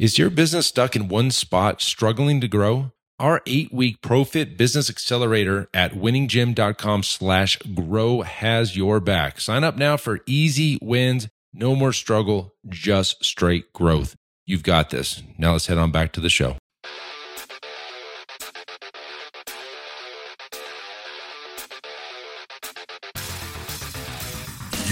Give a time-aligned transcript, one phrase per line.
[0.00, 2.90] Is your business stuck in one spot, struggling to grow?
[3.18, 9.42] Our eight-week ProFit Business Accelerator at winninggym.com slash grow has your back.
[9.42, 14.16] Sign up now for easy wins, no more struggle, just straight growth.
[14.46, 15.22] You've got this.
[15.36, 16.56] Now let's head on back to the show.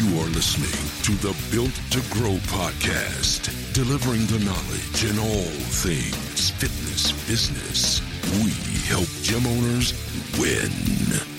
[0.08, 0.72] You are listening
[1.04, 5.52] to the Built to Grow podcast, delivering the knowledge in all
[5.82, 8.00] things fitness business.
[8.42, 8.50] We
[8.88, 9.92] help gym owners
[10.38, 10.70] win.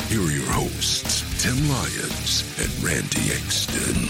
[0.07, 4.07] Here are your hosts, Tim Lyons and Randy Exton.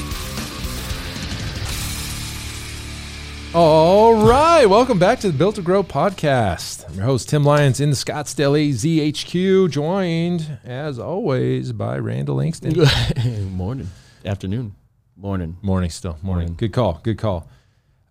[3.54, 6.86] All right, welcome back to the Built to Grow podcast.
[6.90, 12.74] I'm your host Tim Lyons in the Scottsdale AZHQ, joined as always by Randall Langston.
[12.74, 13.90] Good morning,
[14.26, 14.76] afternoon,
[15.16, 15.58] morning.
[15.62, 16.26] Morning still, morning.
[16.50, 16.56] Morning.
[16.56, 17.48] Good call, good call.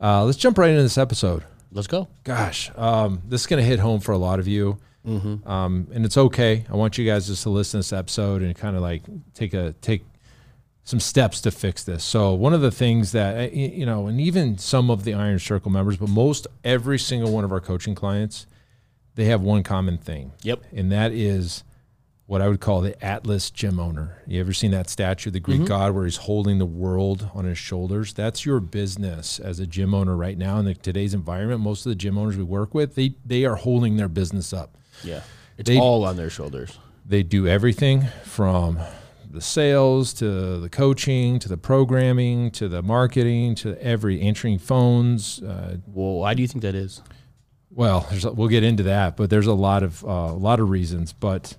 [0.01, 1.45] Uh, let's jump right into this episode.
[1.73, 2.09] Let's go.
[2.25, 6.05] Gosh, um, this is going to hit home for a lot of you, um, and
[6.05, 6.65] it's okay.
[6.70, 9.03] I want you guys just to listen to this episode and kind of like
[9.34, 10.05] take a take
[10.84, 12.03] some steps to fix this.
[12.05, 15.39] So one of the things that uh, you know, and even some of the Iron
[15.39, 18.47] Circle members, but most every single one of our coaching clients,
[19.15, 20.62] they have one common thing, Yep.
[20.72, 21.65] and that is
[22.29, 24.19] what I would call the Atlas gym owner.
[24.27, 27.47] You ever seen that statue, of the Greek god, where he's holding the world on
[27.47, 28.12] his shoulders?
[28.12, 31.62] That's your business as a gym owner right now in the, today's environment.
[31.62, 34.77] Most of the gym owners we work with, they they are holding their business up.
[35.03, 35.23] Yeah,
[35.56, 36.79] it's They- all on their shoulders.
[37.06, 38.79] They do everything from
[39.31, 45.43] the sales to the coaching to the programming to the marketing to every answering phones.
[45.43, 47.01] Uh, Well, why do you think that is?
[47.71, 50.69] well, there's, we'll get into that, but there's a lot of uh, a lot of
[50.69, 51.15] reasons.
[51.15, 51.56] But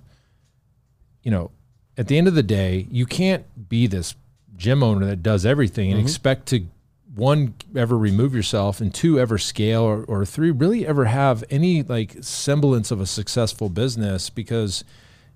[1.22, 1.50] you know,
[1.96, 4.14] at the end of the day, you can't be this
[4.56, 6.66] gym owner that does everything and expect to
[7.14, 11.82] one ever remove yourself and two ever scale or, or three really ever have any
[11.82, 14.84] like semblance of a successful business because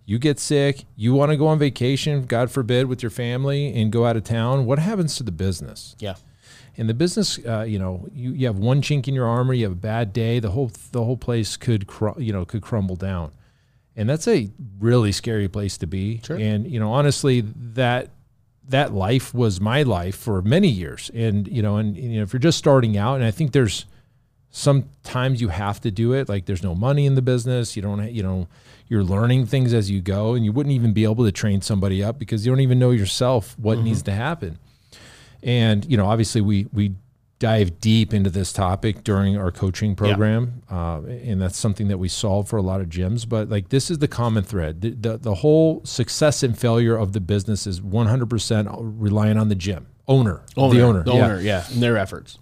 [0.07, 3.91] you get sick you want to go on vacation god forbid with your family and
[3.91, 4.67] go out of town.
[4.67, 5.97] What happens to the business?
[5.99, 6.15] Yeah,
[6.77, 9.65] And the business, uh, you know, you, you have one chink in your armor, you
[9.65, 12.97] have a bad day, the whole the whole place could cr- you know could crumble
[12.97, 13.33] down,
[13.97, 16.21] and that's a really scary place to be.
[16.25, 16.37] Sure.
[16.37, 17.43] And you know, honestly,
[17.75, 18.11] that
[18.69, 22.33] that life was my life for many years, and you know, and you know, if
[22.33, 23.87] you're just starting out, and I think there's
[24.51, 26.29] sometimes you have to do it.
[26.29, 28.47] Like there's no money in the business, You don't, you know,
[28.89, 32.03] you're learning things as you go, and you wouldn't even be able to train somebody
[32.03, 33.87] up because you don't even know yourself what mm-hmm.
[33.87, 34.59] needs to happen.
[35.43, 36.95] And you know, obviously, we we
[37.39, 42.09] dive deep into this topic during our coaching program, uh, and that's something that we
[42.09, 43.29] solve for a lot of gyms.
[43.29, 47.13] But like, this is the common thread: the the, the whole success and failure of
[47.13, 51.25] the business is 100% relying on the gym owner, the owner, the yeah.
[51.25, 52.39] owner, yeah, and their efforts.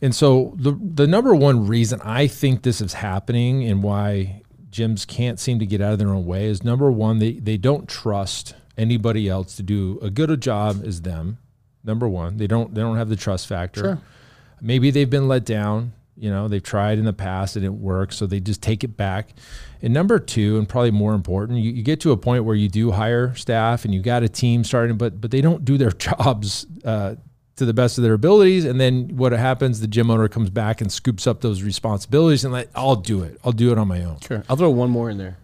[0.00, 5.06] And so the the number one reason I think this is happening and why gyms
[5.06, 7.88] can't seem to get out of their own way is number one, they they don't
[7.88, 11.38] trust anybody else to do a good a job as them.
[11.84, 13.80] Number one, they don't they don't have the trust factor.
[13.80, 14.00] Sure.
[14.62, 15.92] Maybe they've been let down.
[16.16, 18.96] You know, they've tried in the past, it didn't work, so they just take it
[18.96, 19.30] back.
[19.80, 22.68] And number two, and probably more important, you, you get to a point where you
[22.68, 25.90] do hire staff and you got a team starting, but but they don't do their
[26.08, 27.16] jobs uh,
[27.56, 28.64] to the best of their abilities.
[28.64, 29.80] And then what happens?
[29.80, 33.40] The gym owner comes back and scoops up those responsibilities and like, I'll do it.
[33.42, 34.20] I'll do it on my own.
[34.20, 35.38] Sure, I'll throw one more in there,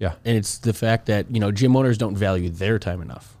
[0.00, 0.14] Yeah.
[0.24, 3.36] and it's the fact that you know gym owners don't value their time enough.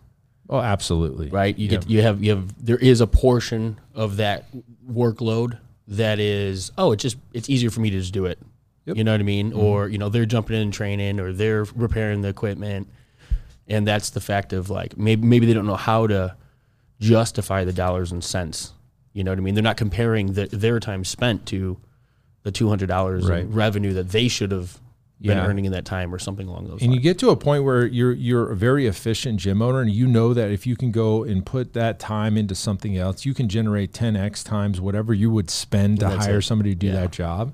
[0.50, 1.28] Oh, absolutely.
[1.28, 1.56] Right?
[1.58, 4.46] You get you have you have there is a portion of that
[4.90, 8.38] workload that is oh it's just it's easier for me to just do it.
[8.86, 9.50] You know what I mean?
[9.50, 9.60] Mm-hmm.
[9.60, 12.88] Or you know they're jumping in and training, or they're repairing the equipment,
[13.66, 16.34] and that's the fact of like maybe maybe they don't know how to
[16.98, 18.72] justify the dollars and cents.
[19.12, 19.54] You know what I mean?
[19.54, 21.76] They're not comparing the, their time spent to
[22.44, 23.46] the two hundred dollars Right.
[23.48, 24.78] revenue that they should have
[25.20, 25.46] been Yeah.
[25.46, 26.82] earning in that time, or something along those lines.
[26.82, 29.90] And you get to a point where you're you're a very efficient gym owner, and
[29.90, 33.34] you know that if you can go and put that time into something else, you
[33.34, 36.42] can generate 10x times whatever you would spend to hire it.
[36.42, 36.92] somebody to do Yeah.
[37.00, 37.52] that job.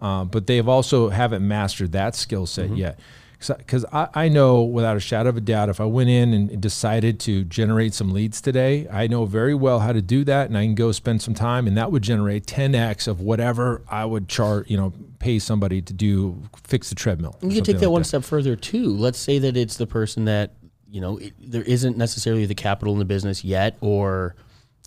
[0.00, 2.76] Um, but they've also haven't mastered that skill set Mm-hmm.
[2.76, 2.98] yet.
[3.38, 6.60] Because I, I know without a shadow of a doubt, if I went in and
[6.60, 10.56] decided to generate some leads today, I know very well how to do that, and
[10.56, 14.28] I can go spend some time, and that would generate 10x of whatever I would
[14.28, 17.36] chart, you know, pay somebody to do fix the treadmill.
[17.42, 18.96] You can take that like one step further too.
[18.96, 20.52] Let's say that it's the person that
[20.90, 24.34] you know it, there isn't necessarily the capital in the business yet, or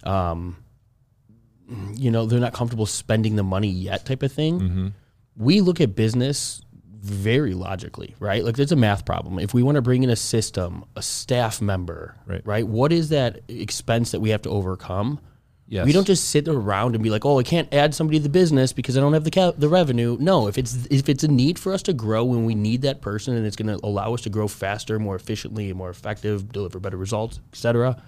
[0.03, 0.57] um,
[1.93, 4.59] you know they're not comfortable spending the money yet, type of thing.
[4.59, 4.87] Mm-hmm.
[5.37, 6.61] We look at business
[7.01, 8.43] very logically, right?
[8.43, 9.39] Like there's a math problem.
[9.39, 12.41] If we want to bring in a system, a staff member, Right.
[12.45, 12.67] right?
[12.67, 15.19] What is that expense that we have to overcome?
[15.67, 15.85] Yes.
[15.85, 18.29] We don't just sit around and be like, "Oh, I can't add somebody to the
[18.29, 21.27] business because I don't have the ca- the revenue." No, if it's if it's a
[21.27, 24.15] need for us to grow when we need that person and it's going to allow
[24.15, 28.01] us to grow faster, more efficiently, more effective, deliver better results, etc.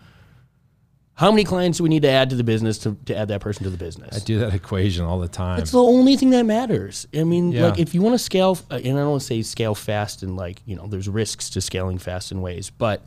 [1.15, 3.41] How many clients do we need to add to the business to, to add that
[3.41, 4.15] person to the business?
[4.15, 5.59] I do that equation all the time.
[5.59, 7.07] It's the only thing that matters.
[7.15, 7.67] I mean, Yeah.
[7.67, 10.23] like if you want to scale, uh, and I don't want to say scale fast
[10.23, 13.01] and like, you know, there's risks to scaling fast in ways, but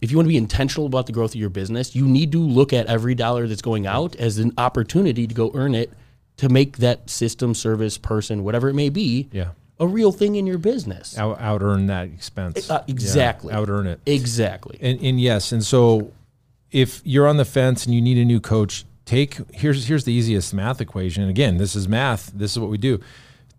[0.00, 2.40] if you want to be intentional about the growth of your business, you need to
[2.40, 5.92] look at every dollar that's going out as an opportunity to go earn it
[6.38, 9.50] to make that system, service, person, whatever it may be, Yeah.
[9.78, 11.16] a real thing in your business.
[11.16, 12.68] out, out earn that expense.
[12.68, 13.52] Uh, exactly.
[13.54, 14.00] Out earn it.
[14.06, 14.78] Exactly.
[14.80, 16.10] And, and yes, and so
[16.72, 20.12] if you're on the fence and you need a new coach, take here's here's the
[20.12, 21.22] easiest math equation.
[21.22, 22.32] And again, this is math.
[22.34, 23.00] This is what we do.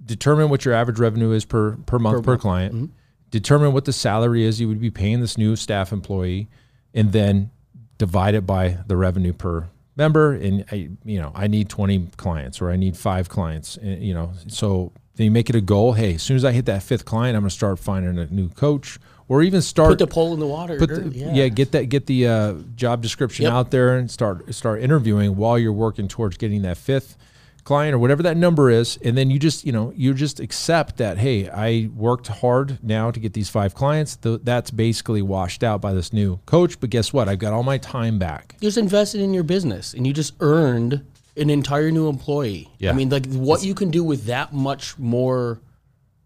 [0.05, 2.75] Determine what your average revenue is per per month per, client.
[2.75, 2.85] Mm-hmm.
[3.29, 6.49] Determine what the salary is you would be paying this new staff employee,
[6.93, 7.51] and then
[7.97, 10.33] divide it by the revenue per member.
[10.33, 13.77] And I, you know, I need 20 clients or I need five clients.
[13.77, 15.93] And, you know, so then you make it a goal.
[15.93, 18.25] Hey, as soon as I hit that fifth client, I'm going to start finding a
[18.27, 20.77] new coach, or even start Put the pole in the water.
[20.77, 21.47] the, yeah.
[21.47, 23.53] get that get the uh, job description Yep.
[23.53, 27.17] out there and start start interviewing while you're working towards getting that fifth
[27.63, 30.97] client or whatever that number is and then you just you know you just accept
[30.97, 35.63] that hey i worked hard now to get these five clients Th- that's basically washed
[35.63, 38.67] out by this new coach but guess what i've got all my time back you
[38.67, 41.05] just invested in your business and you just earned
[41.37, 42.69] an entire new employee.
[42.77, 42.91] Yeah.
[42.91, 45.59] I mean, like what you can do with that much more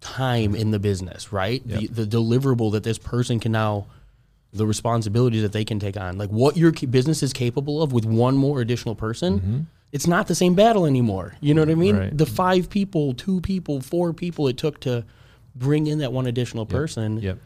[0.02, 1.62] time in the business, right?
[1.68, 3.88] The, the deliverable that this person can now,
[4.54, 8.06] the responsibilities that they can take on, like what your business is capable of with
[8.06, 9.68] one more additional person.
[9.92, 11.36] It's not the same battle anymore.
[11.40, 11.96] You know what I mean?
[11.96, 12.04] Mm-hmm.
[12.04, 12.18] Right.
[12.18, 15.06] The five people, two people, four people it took to
[15.56, 17.20] bring in that one additional person.
[17.20, 17.38] yep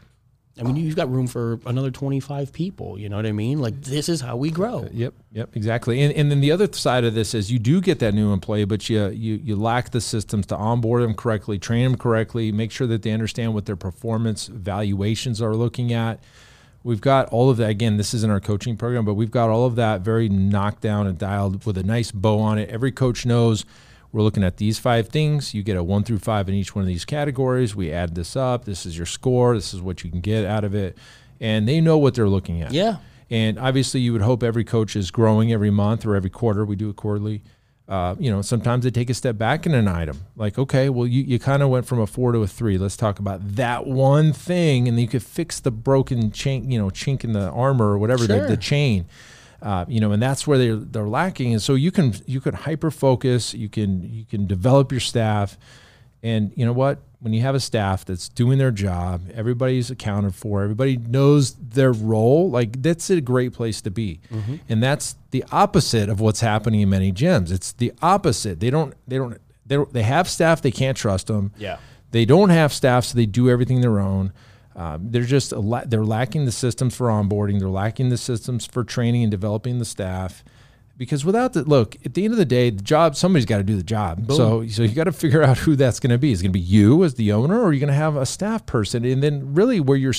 [0.60, 2.98] I mean, you've got room for another 25 people.
[2.98, 3.60] You know what I mean?
[3.60, 4.80] Like, this is how we grow.
[4.80, 6.02] Uh, yep, yep, exactly.
[6.02, 8.66] And and then the other side of this is you do get that new employee,
[8.66, 12.70] but you you you lack the systems to onboard them correctly, train them correctly, make
[12.70, 16.20] sure that they understand what their performance valuations are looking at.
[16.84, 17.70] We've got all of that.
[17.70, 21.06] Again, this isn't our coaching program, but we've got all of that very knocked down
[21.06, 22.68] and dialed with a nice bow on it.
[22.68, 23.64] Every coach knows
[24.12, 25.54] we're looking at these five things.
[25.54, 27.74] You get a one through five in each one of these categories.
[27.74, 28.66] We add this up.
[28.66, 29.54] This is your score.
[29.54, 30.96] This is what you can get out of it.
[31.40, 32.72] And they know what they're looking at.
[32.72, 32.96] Yeah.
[33.30, 36.64] And obviously, you would hope every coach is growing every month or every quarter.
[36.66, 37.42] We do it quarterly.
[37.88, 40.24] Uh, you know, sometimes they take a step back in an item.
[40.36, 42.78] Like, okay, well, you, you kind of went from a four to a three.
[42.78, 46.78] Let's talk about that one thing, and then you could fix the broken chain, you
[46.78, 49.06] know, chink in the armor or whatever the, the chain.
[49.62, 51.52] Uh, you know, and that's where they're they're lacking.
[51.52, 53.54] And so you can you can hyper focus.
[53.54, 55.56] You can you can develop your staff.
[56.24, 56.98] And you know what?
[57.20, 61.92] When you have a staff that's doing their job, everybody's accounted for, everybody knows their
[61.92, 64.20] role, like that's a great place to be.
[64.68, 67.52] And that's the opposite of what's happening in many gyms.
[67.52, 68.58] It's the opposite.
[68.58, 71.52] They don't they don't they don't, they have staff they can't trust them.
[71.56, 71.78] Yeah.
[72.10, 74.32] They don't have staff, so they do everything their own.
[74.74, 77.58] Um, they're just a la- they're lacking the systems for onboarding.
[77.58, 80.44] They're lacking the systems for training and developing the staff.
[80.96, 83.64] Because without the look, at the end of the day, the job somebody's got to
[83.64, 84.30] do the job.
[84.30, 86.32] So so you got to figure out who that's going to be.
[86.32, 88.26] Is going to be you as the owner, or are you going to have a
[88.26, 89.04] staff person?
[89.04, 90.14] And then really, where you're,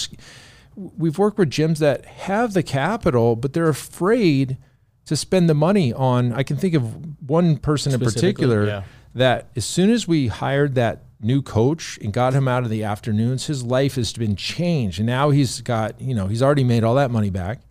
[0.75, 4.57] we've worked with gyms that have the capital, but they're afraid
[5.05, 6.33] to spend the money on.
[6.33, 8.83] I can think of one person in particular yeah.
[9.15, 12.83] that as soon as we hired that new coach and got him out of the
[12.83, 14.99] afternoons, his life has been changed.
[14.99, 17.61] And now he's got, you know, he's already made all that money back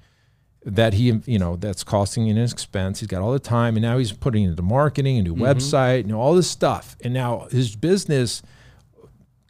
[0.65, 3.01] that he, you know, that's costing in his expense.
[3.01, 3.77] He's got all the time.
[3.77, 5.43] And now he's putting into marketing, a new mm-hmm.
[5.43, 6.97] website, you know, all this stuff.
[7.03, 8.43] And now his business,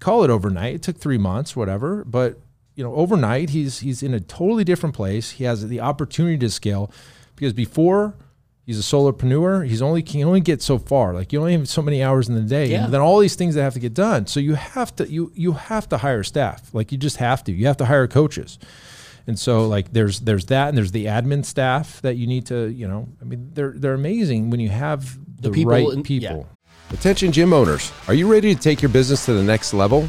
[0.00, 0.75] call it overnight.
[0.75, 2.04] It took three months, whatever.
[2.04, 2.40] But,
[2.75, 5.32] you know, overnight he's he's in a totally different place.
[5.32, 6.90] He has the opportunity to scale
[7.37, 8.14] because before
[8.64, 11.12] he's a solopreneur, he's only can only get so far.
[11.14, 12.85] Like you only have so many hours in the day, Yeah.
[12.85, 14.26] and then all these things that have to get done.
[14.26, 16.73] So you have to you you have to hire staff.
[16.75, 17.52] Like you just have to.
[17.52, 18.59] You have to hire coaches.
[19.26, 22.69] And so like there's there's that and there's the admin staff that you need to,
[22.69, 26.49] you know, I mean they're they're amazing when you have the, people right in- people.
[26.92, 30.09] Attention gym owners, are you ready to take your business to the next level?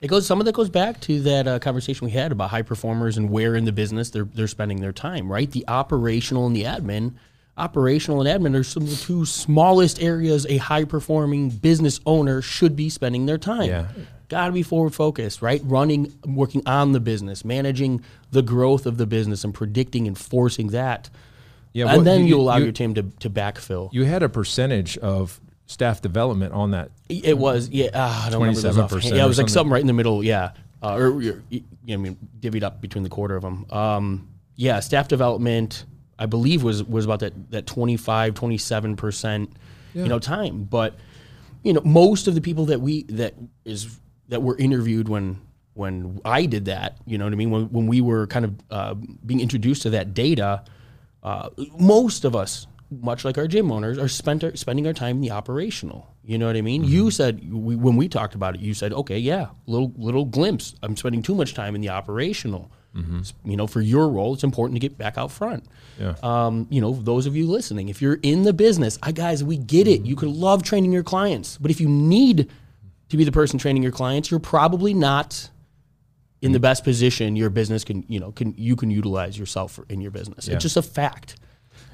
[0.00, 0.26] It goes.
[0.26, 3.28] Some of that goes back to that uh, conversation we had about high performers and
[3.28, 5.30] where in the business they're they're spending their time.
[5.30, 7.12] Right, the operational and the admin.
[7.58, 12.40] operational and admin are some of the two smallest areas a high performing business owner
[12.40, 13.68] should be spending their time.
[13.68, 13.88] Yeah.
[14.28, 15.60] Got to be forward focused, right?
[15.64, 20.68] Running, working on the business, managing the growth of the business, and predicting and forcing
[20.68, 21.10] that.
[21.74, 23.90] Yeah, and what- then you, you- allow you- your team to, to backfill.
[23.92, 25.40] You had a percentage of
[25.70, 26.90] staff development on that.
[27.08, 27.86] It was yeah.
[27.94, 29.48] Uh, I don't remember those 27% Yeah, it was like something.
[29.48, 30.24] something right in the middle.
[30.24, 33.66] Yeah, uh, or you know, I mean, divvied up between the quarter of them.
[33.70, 35.84] Um, yeah, staff development,
[36.18, 39.52] I believe was was about that that 25, 27 percent,
[39.94, 40.64] you know, time.
[40.64, 40.96] But
[41.62, 43.34] you know, most of the people that we that
[43.64, 43.98] is
[44.28, 45.40] that were interviewed when
[45.74, 48.54] when I did that, you know what I mean, when when we were kind of
[48.70, 50.64] uh, being introduced to that data,
[51.22, 55.16] uh, most of us, much like our gym owners, are spent our, spending our time
[55.16, 56.14] in the operational.
[56.24, 56.84] You know what I mean?
[56.84, 57.10] You mm-hmm.
[57.10, 60.74] said we, when we talked about it, you said, okay, yeah, little little glimpse.
[60.82, 62.70] I'm spending too much time in the operational.
[62.94, 63.20] Mm-hmm.
[63.20, 65.64] S- You know, for your role, it's important to get back out front.
[65.98, 66.14] Yeah.
[66.22, 69.56] Um, you know, those of you listening, if you're in the business, I guys, we
[69.56, 70.02] get it.
[70.02, 70.26] You mm-hmm.
[70.26, 72.50] could love training your clients, but if you need
[73.08, 75.50] to be the person training your clients, you're probably not
[76.42, 76.62] in the mm.
[76.62, 80.10] best position your business can you know can you can utilize yourself for, in your
[80.10, 80.48] business.
[80.48, 80.54] Yeah.
[80.54, 81.36] It's just a fact.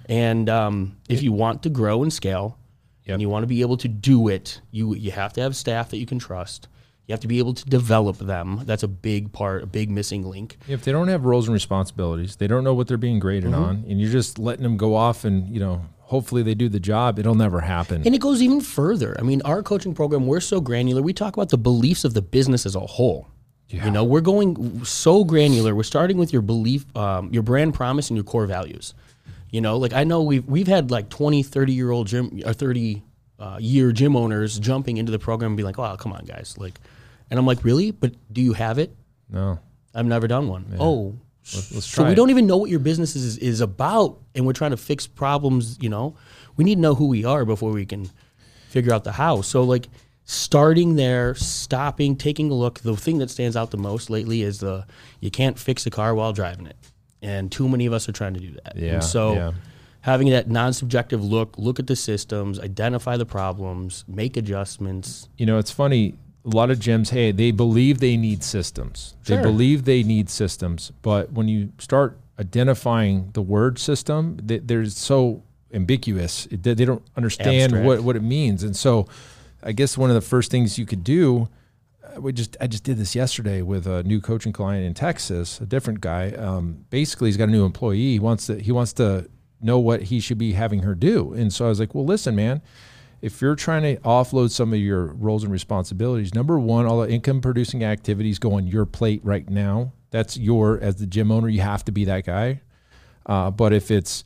[0.07, 2.59] And um, if you want to grow and scale,
[3.05, 3.13] Yep.
[3.15, 5.91] and you want to be able to do it, you you have to have staff
[5.91, 6.67] that you can trust.
[7.07, 8.63] You have to be able to develop them.
[8.65, 10.57] That's a big part, a big missing link.
[10.67, 13.63] If they don't have roles and responsibilities, they don't know what they're being graded Mm-hmm.
[13.63, 16.81] on, and you're just letting them go off and you know, hopefully they do the
[16.81, 17.21] job.
[17.21, 18.03] It'll never happen.
[18.05, 19.15] And it goes even further.
[19.21, 21.01] I mean, our coaching program, we're so granular.
[21.01, 23.29] We talk about the beliefs of the business as a whole.
[23.69, 25.75] You know, we're going so granular.
[25.77, 28.95] We're starting with your belief, um, your brand promise, and your core values.
[29.51, 32.53] You know, like I know we've we've had like 20, 30 year old gym or
[32.53, 33.03] 30
[33.39, 36.57] uh, year gym owners jumping into the program and be like, "Oh, come on, guys!"
[36.59, 36.81] Like,
[37.31, 37.91] and I'm like, "Really?
[37.91, 38.95] But do you have it?"
[39.31, 39.59] no,
[39.95, 40.75] I've never done one.
[40.79, 41.15] Oh,
[41.55, 42.17] let's so try we it.
[42.17, 45.79] don't even know what your business is is about, and we're trying to fix problems.
[45.81, 46.17] You know,
[46.57, 48.11] we need to know who we are before we can
[48.69, 49.43] figure out the how.
[49.43, 49.89] So like
[50.25, 52.81] starting there, stopping, taking a look.
[52.81, 54.87] The thing that stands out the most lately is the
[55.21, 56.77] you can't fix a car while driving it,
[57.27, 58.73] and too many of us are trying to do that.
[58.77, 59.35] Yeah, And so.
[59.35, 59.53] yeah.
[60.03, 65.29] Having that non-subjective look, look at the systems, identify the problems, make adjustments.
[65.37, 66.15] you know, it's funny.
[66.45, 69.17] A lot of gyms, hey, they believe they need systems.
[69.25, 69.37] Sure.
[69.37, 74.85] They believe they need systems, but when you start identifying the word system, they, they're
[74.87, 75.43] so
[75.75, 76.47] ambiguous.
[76.53, 77.87] They they don't understand Abstract.
[77.87, 79.09] what what it means, and so
[79.61, 81.49] I guess one of the first things you could do.
[82.19, 85.67] We just I just did this yesterday with a new coaching client in Texas, a
[85.67, 86.31] different guy.
[86.33, 88.13] Um, basically, he's got a new employee.
[88.13, 89.29] He wants to he wants to
[89.61, 92.35] know what he should be having her do, and so I was like, well, listen,
[92.37, 92.63] man
[93.23, 97.11] if you're trying to offload some of your roles and responsibilities, number one, all the
[97.11, 99.93] income producing activities go on your plate right now.
[100.11, 102.61] That's your, as the gym owner, you have to be that guy.
[103.25, 104.23] Uh, but if it's,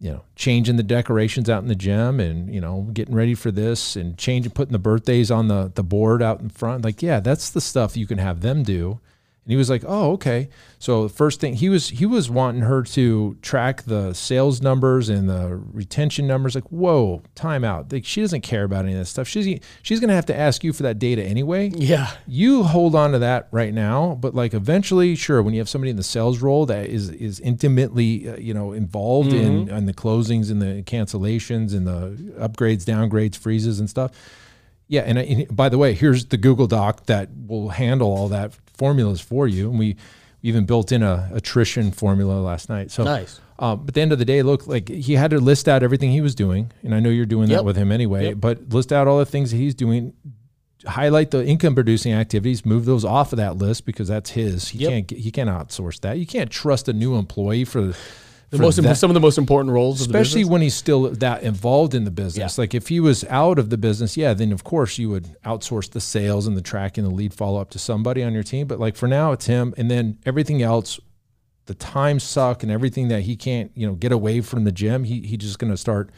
[0.00, 3.50] you know, changing the decorations out in the gym and, you know, getting ready for
[3.50, 7.20] this and changing, putting the birthdays on the, the board out in front, like, yeah,
[7.20, 9.00] that's the stuff you can have them do.
[9.46, 10.48] And he was like, "Oh, okay."
[10.80, 15.08] So the first thing he was he was wanting her to track the sales numbers
[15.08, 16.56] and the retention numbers.
[16.56, 17.92] Like, whoa, time out.
[17.92, 19.28] Like, she doesn't care about any of that stuff.
[19.28, 21.70] She's she's gonna have to ask you for that data anyway.
[21.72, 22.10] Yeah.
[22.26, 25.90] You hold on to that right now, but like eventually, sure, when you have somebody
[25.90, 29.94] in the sales role that is is intimately uh, you know involved in in the
[29.94, 34.10] closings and the cancellations and the upgrades, downgrades, freezes and stuff.
[34.88, 38.28] Yeah, and, I, and by the way, here's the Google Doc that will handle all
[38.28, 39.96] that formulas for you, and we
[40.42, 42.90] even built in a attrition formula last night.
[42.90, 43.40] So Nice.
[43.58, 45.82] Um, but at the end of the day, look like he had to list out
[45.82, 47.58] everything he was doing, and I know you're doing Yep.
[47.58, 48.26] that with him anyway.
[48.28, 48.36] Yep.
[48.38, 50.12] But list out all the things that he's doing.
[50.86, 54.68] Highlight the income producing activities, move those off of that list because that's his.
[54.68, 54.90] He Yep.
[54.90, 56.18] can't he can't outsource that.
[56.18, 57.94] You can't trust a new employee for
[58.50, 61.94] The most that- some of the most important roles, especially when he's still that involved
[61.94, 62.56] in the business.
[62.56, 62.62] Yeah.
[62.62, 65.90] Like if he was out of the business, yeah, then of course you would outsource
[65.90, 68.66] the sales and the tracking, the lead follow up to somebody on your team.
[68.68, 71.00] But like for now, it's him, and then everything else,
[71.66, 75.02] the time suck and everything that he can't, you know, get away from the gym.
[75.02, 76.10] He he just going to start,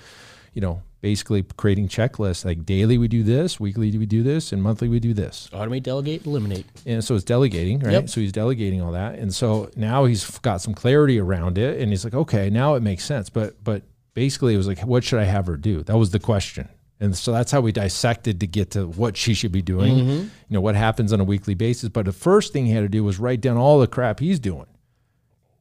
[0.53, 2.45] you know, basically creating checklists.
[2.45, 5.83] Like daily we do this, weekly we do this, and monthly we do this automate,
[5.83, 6.67] delegate, eliminate.
[6.87, 7.93] and so it's delegating, right?
[7.93, 8.09] Yep.
[8.09, 11.91] So he's delegating all that, and so now he's got some clarity around it, and
[11.91, 13.31] he's like, okay, now it makes sense.
[13.31, 13.83] But but
[14.15, 15.83] basically, it was like, what should I have her do?
[15.83, 16.69] That was the question,
[17.01, 19.97] and so that's how we dissected to get to what she should be doing.
[19.97, 20.11] Mm-hmm.
[20.11, 21.89] You know, what happens on a weekly basis.
[21.89, 24.41] But the first thing he had to do was write down all the crap he's
[24.41, 24.67] doing.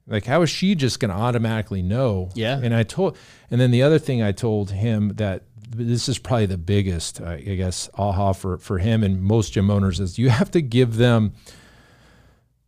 [0.07, 2.29] Like, how is she just going to automatically know?
[2.33, 2.59] Yeah.
[2.63, 3.17] And I told,
[3.51, 7.39] and then the other thing I told him that this is probably the biggest, I
[7.41, 11.33] guess, aha for for him and most gym owners is you have to give them.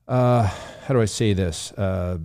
[0.08, 0.44] Uh,
[0.86, 1.72] how do I say this?
[1.74, 2.18] Uh,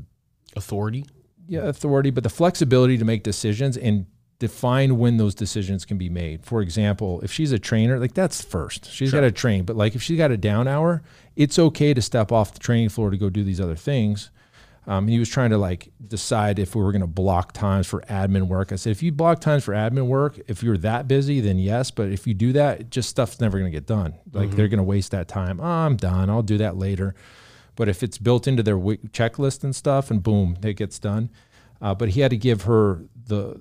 [0.57, 1.05] Authority.
[1.49, 4.07] yeah, authority, but the flexibility to make decisions and
[4.39, 6.45] define when those decisions can be made.
[6.45, 8.91] For example, if she's a trainer, like that's first.
[8.91, 9.21] She's Sure.
[9.21, 11.03] got to train, but like if she's got a down hour,
[11.37, 14.31] it's okay to step off the training floor to go do these other things.
[14.87, 18.03] Um, he was trying to like decide if we were going to block times for
[18.03, 18.71] admin work.
[18.71, 21.91] I said, if you block times for admin work, if you're that busy, then yes.
[21.91, 24.15] But if you do that, just stuff's never going to get done.
[24.33, 25.59] Like they're going to waste that time.
[25.61, 26.29] Oh, I'm done.
[26.29, 27.15] I'll do that later.
[27.77, 31.31] But if it's built into their wi- checklist and stuff, and boom, it gets done.
[31.81, 33.61] Uh, but he had to give her the,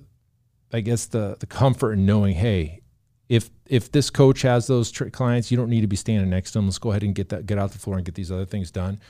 [0.72, 2.82] I guess the the comfort in knowing, hey,
[3.28, 6.58] if if this coach has those clients, you don't need to be standing next to
[6.58, 6.66] them.
[6.66, 8.70] Let's go ahead and get that get out the floor and get these other things
[8.70, 9.00] done.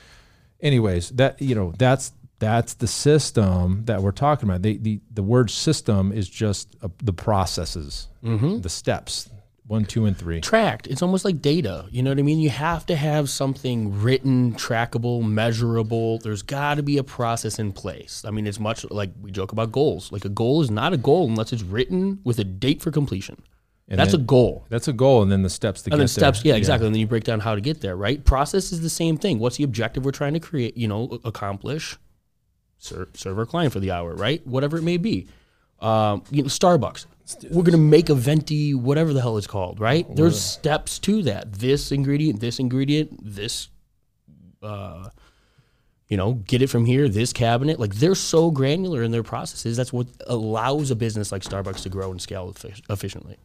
[0.61, 4.61] Anyways, that you know that's that's the system that we're talking about.
[4.61, 9.29] The the, the word system is just uh the processes, the steps,
[9.67, 10.41] one, two, and three.
[10.41, 10.87] tracked.
[10.87, 11.85] It's almost like data.
[11.91, 12.39] You know what I mean?
[12.39, 16.19] You have to have something written, trackable, measurable.
[16.19, 18.23] There's got to be a process in place.
[18.25, 20.11] I mean, it's much like we joke about goals.
[20.11, 23.41] Like a goal is not a goal unless it's written with a date for completion.
[23.87, 24.65] And That's then- a goal.
[24.69, 26.53] That's a goal, and then the steps to And get then steps, there.
[26.53, 26.87] yeah, exactly.
[26.87, 28.23] And then you break down how to get there, right?
[28.23, 29.37] Process is the same thing.
[29.37, 31.97] What's the objective we're trying to create, you know, accomplish?
[32.79, 34.45] Serve, serve our client for the hour, right?
[34.47, 35.27] Whatever it may be.
[35.81, 37.05] Um, you know, Starbucks.
[37.51, 40.05] We're gonna make a venti, whatever the hell it's called, right?
[40.15, 41.53] There's steps to that.
[41.53, 43.69] This ingredient, this ingredient, this,
[44.61, 45.09] uh,
[46.07, 47.09] you know, get it from here.
[47.09, 49.75] This cabinet, like they're so granular in their processes.
[49.75, 52.53] That's what allows a business like Starbucks to grow and scale
[52.89, 53.37] efficiently.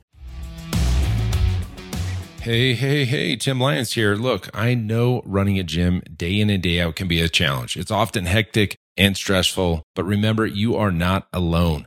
[2.43, 4.15] Hey, hey, hey, Tim Lyons here.
[4.15, 7.77] Look, I know running a gym day in and day out can be a challenge.
[7.77, 11.87] It's often hectic and stressful, but remember, you are not alone.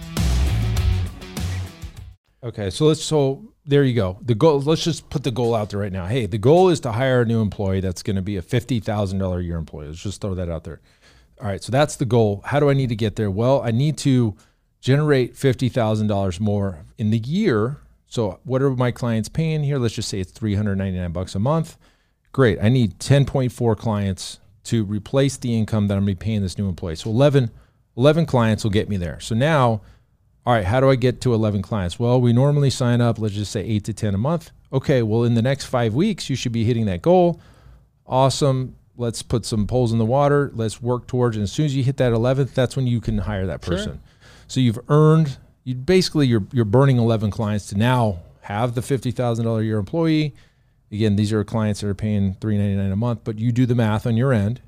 [2.43, 4.17] Okay, so let's so there you go.
[4.21, 4.59] The goal.
[4.59, 6.07] Let's just put the goal out there right now.
[6.07, 8.79] Hey, the goal is to hire a new employee that's going to be a fifty
[8.79, 9.87] thousand dollar a year employee.
[9.87, 10.81] Let's just throw that out there.
[11.39, 12.41] All right, so that's the goal.
[12.45, 13.29] How do I need to get there?
[13.29, 14.35] Well, I need to
[14.79, 17.77] generate fifty thousand dollars more in the year.
[18.07, 19.77] So what are my clients paying here?
[19.77, 21.77] Let's just say it's three hundred ninety nine bucks a month.
[22.31, 22.57] Great.
[22.61, 26.25] I need ten point four clients to replace the income that I'm going to be
[26.25, 26.95] paying this new employee.
[26.95, 27.49] So 11,
[27.97, 29.19] 11 clients will get me there.
[29.19, 29.81] So now
[30.45, 31.99] all right, how do I get to 11 clients?
[31.99, 34.51] Well, we normally sign up, let's just say eight to 10 a month.
[34.73, 37.39] Okay, well, in the next five weeks, you should be hitting that goal.
[38.07, 38.75] Awesome.
[38.97, 40.51] Let's put some poles in the water.
[40.55, 41.39] Let's work towards it.
[41.39, 43.93] And as soon as you hit that 11th, that's when you can hire that person.
[43.93, 43.99] Sure.
[44.47, 49.59] So you've earned, you basically, you're, you're burning 11 clients to now have the $50,000
[49.59, 50.33] a year employee.
[50.91, 54.05] Again, these are clients that are paying 399 a month, but you do the math
[54.05, 54.61] on your end.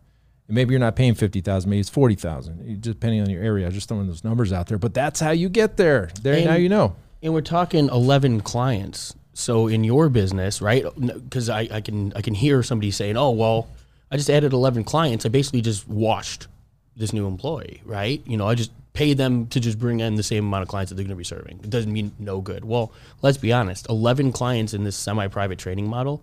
[0.47, 3.41] And maybe you're not paying fifty thousand, maybe it's forty thousand, just depending on your
[3.43, 3.67] area.
[3.67, 6.09] i Just throwing those numbers out there, but that's how you get there.
[6.21, 6.95] There And- now you know.
[7.21, 9.15] And we're talking 11 clients.
[9.33, 10.83] So in your business, right?
[10.99, 13.67] Because I, I can I can hear somebody saying, "Oh, well,
[14.11, 15.25] I just added 11 clients.
[15.25, 16.47] I basically just washed
[16.95, 18.21] this new employee, right?
[18.27, 20.89] You know, I just pay them to just bring in the same amount of clients
[20.89, 21.61] that they're going to be serving.
[21.63, 22.63] It doesn't mean no good.
[22.63, 22.91] Well,
[23.23, 23.89] let's be honest.
[23.89, 26.21] 11 clients in this semi-private training model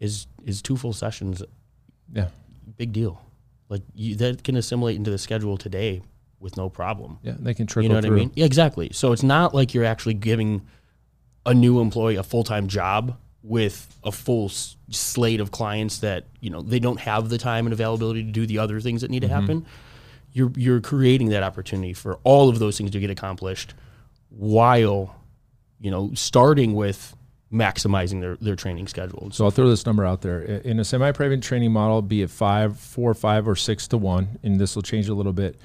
[0.00, 1.42] is is two full sessions.
[2.14, 2.28] Yeah,
[2.78, 3.20] Big deal.
[3.72, 6.02] Like you, that can assimilate into the schedule today
[6.38, 7.18] with no problem.
[7.22, 8.16] yeah, they can trickle You know what through.
[8.16, 8.32] I mean?
[8.34, 8.90] Yeah, exactly.
[8.92, 10.66] So it's not like you're actually giving
[11.46, 16.26] a new employee a full time job with a full s- slate of clients that
[16.40, 19.10] you know they don't have the time and availability to do the other things that
[19.10, 19.40] need to mm-hmm.
[19.40, 19.66] happen.
[20.32, 23.72] You're you're creating that opportunity for all of those things to get accomplished,
[24.28, 25.16] while
[25.80, 27.16] you know starting with
[27.52, 29.36] maximizing their their training schedules.
[29.36, 30.40] So I'll throw this number out there.
[30.40, 34.58] In a semi-private training model, be it five, four, five, or six to one, and
[34.58, 35.60] this will change a little bit.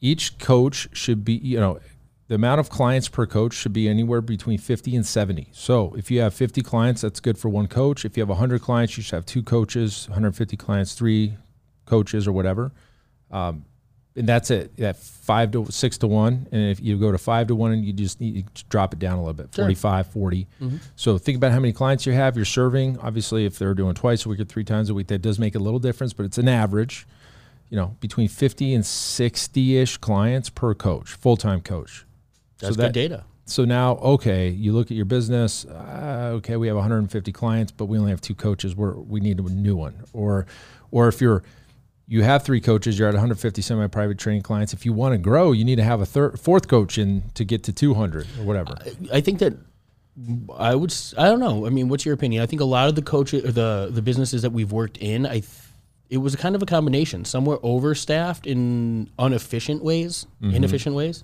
[0.00, 1.78] Each coach should be, you know,
[2.28, 5.48] the amount of clients per coach should be anywhere between 50 and 70.
[5.52, 8.04] So if you have 50 clients, that's good for one coach.
[8.04, 11.36] If you have 100 clients, you should have two coaches, 150 clients, three
[11.86, 12.72] coaches or whatever.
[13.30, 13.64] Um,
[14.16, 14.76] and that's it.
[14.78, 16.46] That five to six to one.
[16.52, 18.98] And if you go to five to one, and you just need to drop it
[18.98, 20.46] down a little bit, 45, 40.
[20.96, 22.36] So think about how many clients you have.
[22.36, 22.98] You're serving.
[23.00, 25.54] Obviously, if they're doing twice a week or three times a week, that does make
[25.54, 27.06] a little difference, but it's an average.
[27.68, 32.06] You know, between 50 and 60 ish clients per coach, full time coach.
[32.58, 33.24] That's so that- good data.
[33.48, 35.64] So now, okay, you look at your business.
[35.64, 38.74] Uh, okay, we have 150 clients, but we only have two coaches.
[38.74, 40.02] We're, we need a new one.
[40.12, 40.46] Or,
[40.90, 41.44] or if you're
[42.08, 44.72] you have three coaches, you're at 150 semi-private training clients.
[44.72, 47.44] If you want to grow, you need to have a third, fourth coach in to
[47.44, 48.76] get to 200 or whatever.
[49.12, 49.54] I think that
[50.56, 50.94] I would.
[51.18, 51.66] I don't know.
[51.66, 52.42] I mean, what's your opinion?
[52.42, 55.26] I think a lot of the coaches, or the the businesses that we've worked in,
[55.26, 55.50] I, th-
[56.08, 57.24] it was kind of a combination.
[57.24, 61.22] Some were overstaffed in inefficient ways, inefficient ways.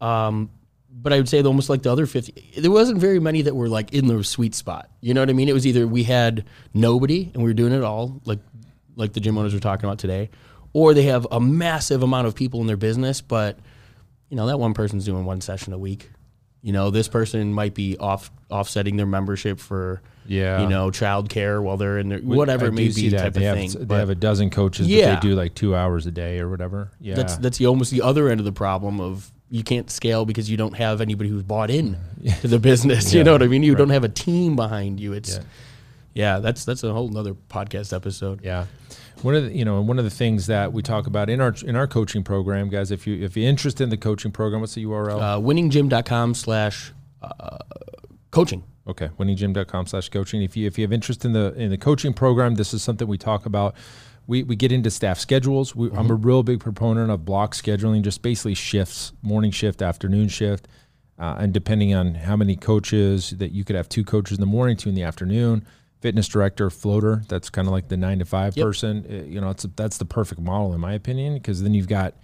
[0.00, 0.50] Um,
[0.92, 3.68] but I would say almost like the other fifty, there wasn't very many that were
[3.68, 4.90] like in the sweet spot.
[5.00, 5.48] You know what I mean?
[5.48, 8.38] It was either we had nobody and we were doing it all, like
[8.96, 10.30] like the gym owners were talking about today,
[10.72, 13.58] or they have a massive amount of people in their business, but
[14.28, 16.10] you know that one person's doing one session a week.
[16.62, 20.60] You know, this person might be off offsetting their membership for Yeah.
[20.62, 23.56] you know childcare while they're in their whatever I it may be type they of
[23.56, 23.70] have, thing.
[23.78, 25.14] They But have a dozen coaches, Yeah.
[25.14, 26.90] but they do like two hours a day or whatever.
[27.00, 30.24] Yeah, that's that's the almost the other end of the problem of you can't scale
[30.26, 31.96] because you don't have anybody who's bought in
[32.42, 33.12] to the business.
[33.14, 33.62] You know what I mean?
[33.64, 35.12] You don't have a team behind you.
[35.14, 35.42] It's Yeah.
[36.14, 38.44] Yeah, that's that's a whole nother podcast episode.
[38.44, 38.66] Yeah.
[39.22, 41.54] One of the, you know, one of the things that we talk about in our
[41.64, 44.74] in our coaching program, guys, if you if you're interested in the coaching program, what's
[44.74, 45.20] the URL?
[45.20, 46.92] Uh, winninggym.com slash
[47.22, 47.58] uh,
[48.30, 48.64] coaching.
[48.86, 50.42] Okay, winninggym.com slash coaching.
[50.42, 53.06] If you if you have interest in the in the coaching program, this is something
[53.06, 53.74] we talk about.
[54.26, 55.74] We, we get into staff schedules.
[55.74, 60.28] We, I'm a real big proponent of block scheduling, just basically shifts, morning shift, afternoon
[60.28, 60.68] shift,
[61.18, 64.46] uh, and depending on how many coaches that you could have two coaches in the
[64.46, 65.66] morning, two in the afternoon.
[66.00, 67.22] Fitness director, floater.
[67.28, 68.64] That's kind of like the nine to five Yep.
[68.66, 69.06] person.
[69.08, 72.14] Uh, You know, it's that's the perfect model in my opinion because then you've got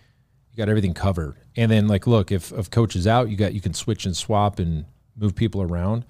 [0.51, 1.37] you got everything covered.
[1.57, 4.17] And then like, look, if if coach is out, you got you can switch and
[4.17, 4.87] swap and
[5.17, 6.05] move people around.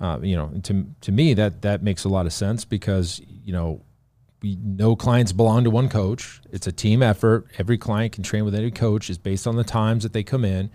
[0.00, 3.20] Uh, you know, and to to me that that makes a lot of sense because
[3.44, 3.82] you know
[4.42, 6.40] we no clients belong to one coach.
[6.50, 7.46] It's a team effort.
[7.58, 9.10] Every client can train with any coach.
[9.10, 10.70] is based on the times that they come in.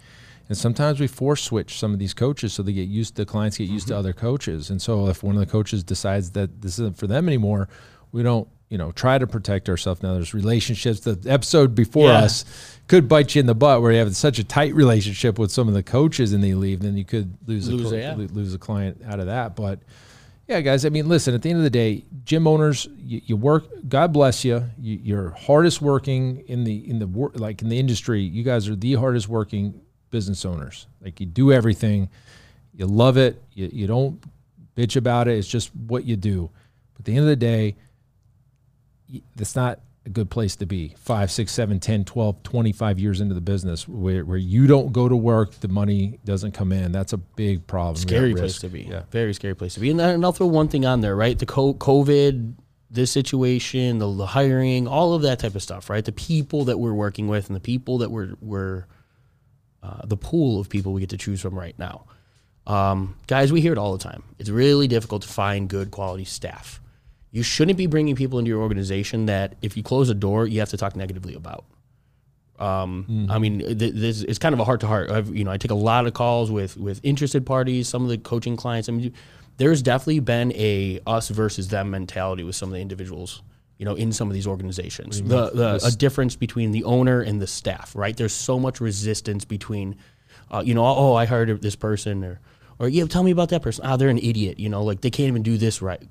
[0.49, 3.57] And sometimes we force switch some of these coaches so they get used the clients
[3.57, 3.99] get used to mm-hmm.
[3.99, 4.71] other coaches.
[4.71, 7.69] And so if one of the coaches decides that this isn't for them anymore,
[8.11, 10.01] we don't, you know, try to protect ourselves.
[10.01, 11.01] Now there's relationships.
[11.01, 12.23] The episode before Yeah.
[12.23, 12.45] us
[12.87, 15.67] could bite you in the butt where you have such a tight relationship with some
[15.67, 18.15] of the coaches and they leave, then you could lose a, Lose it, yeah.
[18.15, 19.55] lose a client out of that.
[19.55, 19.79] But
[20.47, 20.83] yeah, guys.
[20.83, 21.35] I mean, listen.
[21.35, 23.65] At the end of the day, gym owners, you, you work.
[23.87, 24.63] God bless you.
[24.79, 24.99] you.
[25.03, 28.21] You're hardest working in the in the like in the industry.
[28.21, 29.79] You guys are the hardest working
[30.09, 30.87] business owners.
[31.01, 32.09] Like you do everything.
[32.73, 33.41] You love it.
[33.53, 34.23] You, you don't
[34.75, 35.37] bitch about it.
[35.37, 36.49] It's just what you do.
[36.93, 37.75] But at the end of the day,
[39.35, 40.95] that's not a good place to be.
[40.97, 45.09] Five, six, seven, 10, 12, 25 years into the business where, where you don't go
[45.09, 46.91] to work, the money doesn't come in.
[46.91, 47.95] That's a big problem.
[47.97, 48.61] Scary place risk.
[48.61, 48.81] to be.
[48.83, 49.03] Yeah.
[49.11, 49.91] Very scary place to be.
[49.91, 51.37] And, and I'll throw one thing on there, right?
[51.37, 52.53] The COVID,
[52.89, 56.03] this situation, the, the hiring, all of that type of stuff, right?
[56.03, 58.85] The people that we're working with and the people that we're, we're
[59.83, 62.05] uh, the pool of people we get to choose from right now.
[62.67, 64.23] Um, guys, we hear it all the time.
[64.37, 66.79] It's really difficult to find good quality staff.
[67.31, 70.59] You shouldn't be bringing people into your organization that if you close a door, you
[70.59, 71.65] have to talk negatively about.
[72.59, 75.09] Um, I mean, th- this it's kind of a heart to heart.
[75.27, 78.17] You know I take a lot of calls with with interested parties, some of the
[78.17, 78.89] coaching clients.
[78.89, 79.13] I mean,
[79.57, 83.41] there's definitely been a us versus them mentality with some of the individuals.
[83.79, 87.41] You know, in some of these organizations, the, the a difference between the owner and
[87.41, 87.95] the staff.
[87.95, 89.95] Right, there's so much resistance between,
[90.51, 92.39] uh, you know, oh I hired this person or
[92.77, 93.85] or yeah, tell me about that person.
[93.85, 94.59] Ah, they're an idiot.
[94.59, 96.07] You know, like they can't even do this right.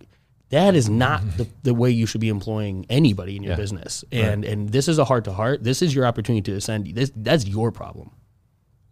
[0.50, 4.04] That is not the, the way you should be employing anybody in your business.
[4.12, 5.62] And and this is a heart to heart.
[5.62, 6.94] This is your opportunity to ascend.
[6.94, 8.11] This that's your problem.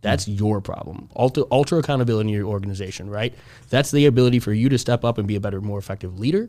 [0.02, 1.08] That's your problem.
[1.16, 3.34] Ultra, ultra accountability in your organization, right?
[3.70, 6.48] That's the ability for you to step up and be a better, more effective leader,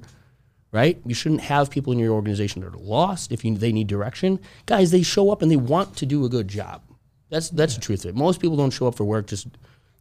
[0.72, 1.00] right?
[1.06, 4.40] You shouldn't have people in your organization that are lost if you, they need direction.
[4.66, 6.82] Guys, they show up and they want to do a good job.
[7.30, 8.16] That's that's the truth of it.
[8.16, 9.48] Most people don't show up for work just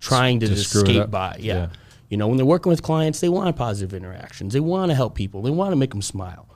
[0.00, 1.36] trying to To just skate by.
[1.40, 1.54] Yeah.
[1.54, 1.68] Yeah.
[2.08, 4.52] You know, when they're working with clients, they want positive interactions.
[4.52, 5.42] They want to help people.
[5.42, 6.48] They want to make them smile.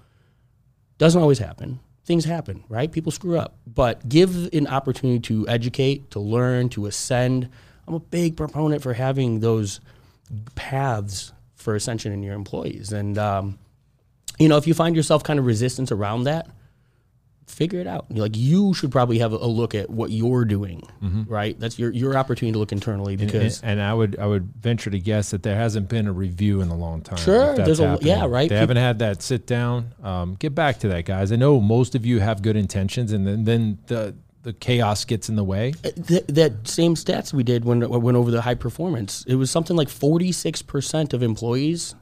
[0.99, 1.81] Doesn't always happen.
[2.05, 2.90] Things happen, right?
[2.90, 3.59] People screw up.
[3.66, 7.49] But give an opportunity to educate, to learn, to ascend.
[7.88, 9.81] I'm a big proponent for having those
[10.55, 12.92] paths for ascension in your employees.
[12.92, 13.59] And, um,
[14.40, 16.48] you know, if you find yourself kind of resistance around that,
[17.46, 18.07] figure it out.
[18.11, 20.83] Like you should probably have a, look at what you're doing,
[21.29, 21.59] right?
[21.59, 24.90] That's your your opportunity to look internally because and, and I would I would venture
[24.90, 27.18] to guess that there hasn't been a review in a long time.
[27.18, 28.48] Sure, there's a- yeah, right.
[28.48, 29.94] They haven't had that sit down.
[30.03, 31.33] Um, get back to that, guys.
[31.33, 35.29] I know most of you have good intentions, and then then the the chaos gets
[35.29, 35.72] in the way.
[36.07, 39.50] Th- that same stats we did when we went over the high performance, it was
[39.50, 41.94] something like 46% of employees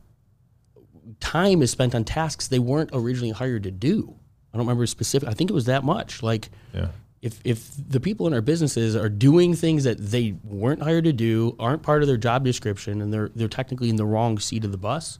[1.20, 4.14] time is spent on tasks they weren't originally hired to do.
[4.52, 5.28] I don't remember specific.
[5.28, 6.22] I think it was that much.
[6.22, 6.88] Like Yeah.
[7.22, 11.12] if if the people in our businesses are doing things that they weren't hired to
[11.12, 14.64] do, aren't part of their job description and they're they're technically in the wrong seat
[14.64, 15.18] of the bus,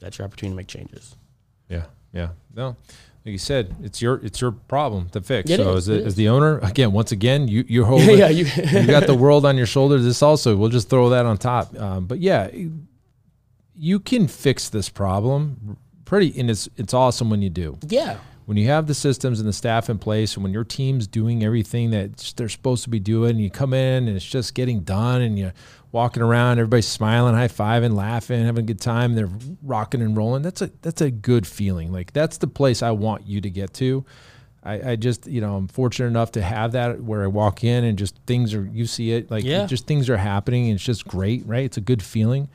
[0.00, 1.16] that's your opportunity to make changes.
[1.68, 2.28] Yeah, yeah.
[2.54, 2.76] No,
[3.24, 5.48] like you said, it's your it's your problem to fix.
[5.50, 8.36] It so is, as, as the owner, again, once again, you you hold Yeah, it.
[8.36, 10.04] you- you got the world on your shoulders.
[10.04, 11.74] This also, we'll just throw that on top.
[11.80, 12.50] Um, but yeah,
[13.82, 17.76] you can fix this problem pretty, and it's it's awesome when you do.
[17.88, 18.18] Yeah.
[18.46, 21.42] When you have the systems and the staff in place, and when your team's doing
[21.44, 24.80] everything that they're supposed to be doing, and you come in and it's just getting
[24.82, 25.52] done, and you're
[25.90, 29.30] walking around, everybody's smiling, high fiving, laughing, having a good time, they're
[29.62, 30.42] rocking and rolling.
[30.42, 31.92] That's a that's a good feeling.
[31.92, 34.04] Like that's the place I want you to get to.
[34.64, 37.82] I, I just, you know, I'm fortunate enough to have that where I walk in
[37.82, 39.66] and just things are, you see it, like Yeah.
[39.66, 40.66] just things are happening.
[40.66, 41.64] And it's just great, right?
[41.64, 42.48] It's a good feeling.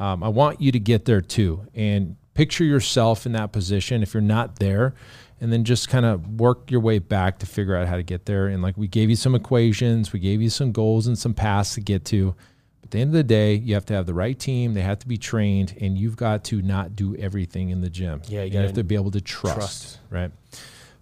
[0.00, 4.14] Um, I want you to get there too and picture yourself in that position if
[4.14, 4.94] you're not there
[5.42, 8.24] and then just kind of work your way back to figure out how to get
[8.24, 8.46] there.
[8.46, 11.74] And like we gave you some equations, we gave you some goals and some paths
[11.74, 12.34] to get to.
[12.80, 14.80] But at the end of the day, you have to have the right team, they
[14.80, 18.22] have to be trained, and you've got to not do everything in the gym.
[18.26, 19.98] Yeah, you you have to be able to trust, trust.
[20.08, 20.30] right?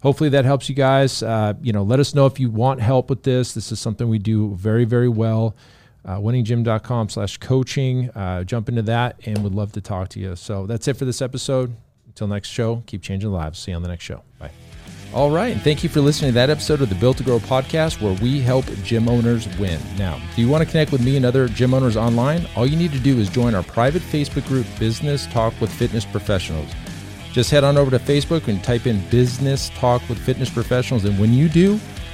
[0.01, 1.21] hopefully that helps you guys.
[1.23, 3.53] Uh, you know, let us know if you want help with this.
[3.53, 5.55] This is something we do very, very well.
[6.05, 8.09] Uh, winninggym.com slash coaching.
[8.11, 10.35] Uh, jump into that and would love to talk to you.
[10.35, 11.75] So that's it for this episode.
[12.07, 13.59] Until next show, keep changing lives.
[13.59, 14.23] See you on the next show.
[14.39, 14.51] Bye.
[15.11, 15.53] All right.
[15.53, 18.13] And thank you for listening to that episode of the Built to Grow podcast where
[18.21, 19.79] we help gym owners win.
[19.97, 22.45] Now, do you want to connect with me and other gym owners online?
[22.55, 26.05] All you need to do is join our private Facebook group, Business Talk with Fitness
[26.05, 26.69] Professionals.
[27.31, 31.05] Just head on over to Facebook and type in Business Talk with Fitness Professionals.
[31.05, 31.79] And when you do,